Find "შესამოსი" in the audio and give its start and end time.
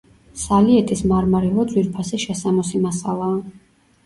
2.25-2.83